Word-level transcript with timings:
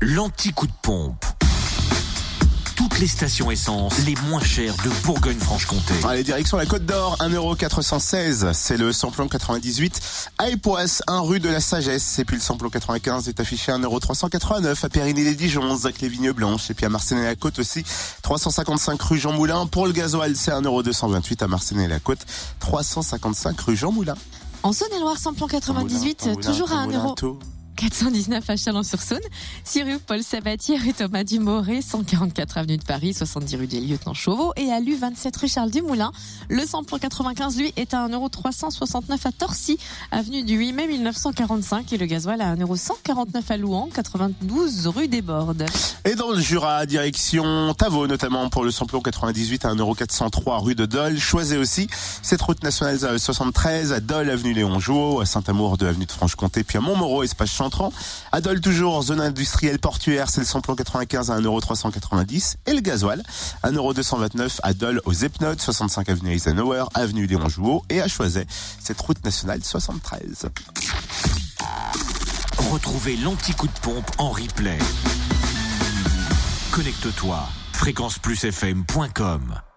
l'anti-coup 0.00 0.66
de 0.66 0.72
pompe. 0.82 1.24
Toutes 2.74 2.98
les 2.98 3.06
stations 3.06 3.50
essence 3.50 3.98
les 4.06 4.14
moins 4.28 4.42
chères 4.42 4.74
de 4.82 4.88
Bourgogne-Franche-Comté. 5.04 5.92
Allez, 6.08 6.22
direction 6.22 6.56
la 6.56 6.64
Côte 6.64 6.86
d'Or, 6.86 7.18
1,416€. 7.20 8.54
C'est 8.54 8.78
le 8.78 8.92
samplon 8.92 9.28
98 9.28 10.00
à 10.38 10.48
Époisse, 10.48 11.02
1 11.06 11.20
rue 11.20 11.40
de 11.40 11.50
la 11.50 11.60
Sagesse. 11.60 12.18
Et 12.18 12.24
puis 12.24 12.36
le 12.36 12.42
samplon 12.42 12.70
95 12.70 13.28
est 13.28 13.38
affiché 13.38 13.72
à 13.72 13.78
1,389€ 13.78 14.84
à 14.84 14.88
Périgny-les-Dijon, 14.88 15.76
Zac 15.76 16.00
les 16.00 16.08
Vignes 16.08 16.32
Blanches. 16.32 16.70
Et 16.70 16.74
puis 16.74 16.86
à 16.86 16.88
Marseille-la-Côte 16.88 17.58
aussi, 17.58 17.84
355 18.22 19.02
rue 19.02 19.18
Jean 19.18 19.32
Moulin. 19.32 19.66
Pour 19.66 19.86
le 19.86 19.92
gasoil, 19.92 20.34
c'est 20.34 20.50
1,228€ 20.50 21.44
à 21.44 21.46
Marseille-la-Côte, 21.46 22.20
355 22.60 23.60
rue 23.60 23.76
Jean 23.76 23.92
Moulin. 23.92 24.14
En 24.62 24.72
Saône-et-Loire, 24.72 25.18
samplon 25.18 25.46
98, 25.46 26.40
toujours 26.42 26.72
à 26.72 26.86
1€. 26.86 27.36
419 27.80 28.50
à 28.50 28.56
Chalon-sur-Saône, 28.56 29.22
6 29.64 29.82
rue 29.84 29.98
Paul 30.06 30.22
Sabatier, 30.22 30.76
rue 30.76 30.92
Thomas 30.92 31.24
Dumoré, 31.24 31.80
144 31.80 32.58
avenue 32.58 32.76
de 32.76 32.84
Paris, 32.84 33.14
70 33.14 33.56
rue 33.56 33.66
des 33.66 33.80
Lieutenants 33.80 34.12
Chauveau 34.12 34.52
et 34.56 34.70
à 34.70 34.80
l'U 34.80 34.96
27 34.96 35.34
rue 35.38 35.48
Charles 35.48 35.70
Dumoulin. 35.70 36.12
Le 36.50 36.66
samplon 36.66 36.98
95, 36.98 37.56
lui, 37.56 37.72
est 37.76 37.94
à 37.94 38.06
1,369€ 38.06 39.26
à 39.26 39.32
Torcy, 39.32 39.78
avenue 40.10 40.42
du 40.42 40.58
8 40.58 40.72
mai 40.74 40.88
1945 40.88 41.90
et 41.94 41.96
le 41.96 42.04
gasoil 42.04 42.42
à 42.42 42.54
1,149€ 42.54 43.42
à 43.48 43.56
Louan, 43.56 43.88
92 43.94 44.88
rue 44.88 45.08
des 45.08 45.22
Bordes. 45.22 45.64
Et 46.04 46.14
dans 46.16 46.32
le 46.32 46.40
Jura, 46.40 46.84
direction 46.84 47.72
Tavo, 47.72 48.06
notamment 48.06 48.50
pour 48.50 48.62
le 48.62 48.72
samplon 48.72 49.00
98 49.00 49.64
à 49.64 49.74
1,403€ 49.74 50.62
rue 50.62 50.74
de 50.74 50.84
Dole. 50.84 51.18
Choisez 51.18 51.56
aussi 51.56 51.88
cette 52.20 52.42
route 52.42 52.62
nationale 52.62 53.18
73 53.18 53.94
à 53.94 54.00
Dole, 54.00 54.28
avenue 54.28 54.52
Léon 54.52 54.78
Jouot, 54.80 55.20
à 55.20 55.24
Saint-Amour 55.24 55.78
de 55.78 55.86
avenue 55.86 56.04
de 56.04 56.12
Franche-Comté, 56.12 56.62
puis 56.62 56.76
à 56.76 56.82
Montmoreau, 56.82 57.22
espace 57.22 57.50
Adol 58.32 58.60
toujours, 58.60 59.02
zone 59.02 59.20
industrielle 59.20 59.78
portuaire, 59.78 60.28
c'est 60.28 60.40
le 60.40 60.46
samplon 60.46 60.74
95 60.74 61.30
à 61.30 61.40
1,390€ 61.40 62.56
et 62.66 62.72
le 62.72 62.80
gasoil 62.80 63.22
1,229€ 63.64 64.58
à 64.62 64.74
Dole 64.74 65.00
aux 65.04 65.12
Epnotes, 65.12 65.60
65 65.60 66.08
avenue 66.08 66.32
Eisenhower, 66.32 66.84
avenue 66.94 67.26
Léon 67.26 67.48
Jouot 67.48 67.82
et 67.88 68.00
à 68.00 68.08
Choiset, 68.08 68.46
cette 68.80 69.00
route 69.00 69.22
nationale 69.24 69.62
73. 69.62 70.48
Retrouvez 72.70 73.16
l'anti-coup 73.16 73.66
de 73.66 73.78
pompe 73.80 74.10
en 74.18 74.30
replay. 74.30 74.78
Connecte-toi. 76.72 77.48
Fréquenceplusfm.com 77.72 79.69